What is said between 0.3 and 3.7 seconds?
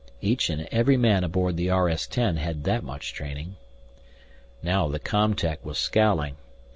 and every man aboard the RS 10 had that much training.